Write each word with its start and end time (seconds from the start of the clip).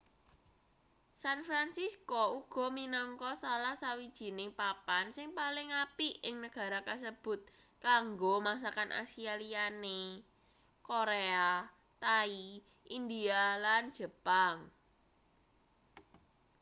san 1.21 1.39
francisco 1.47 2.21
uga 2.39 2.65
minangka 2.77 3.31
salah 3.43 3.75
sawijining 3.83 4.51
papan 4.59 5.05
sing 5.15 5.27
paling 5.39 5.69
apik 5.83 6.13
ing 6.27 6.35
negara 6.45 6.79
kasebut 6.87 7.39
kanggo 7.85 8.33
masakan 8.47 8.89
asia 9.01 9.33
liyane 9.41 10.01
korea 10.89 11.47
thai 12.03 12.33
india 12.97 13.43
lan 13.65 13.83
jepang 13.97 14.55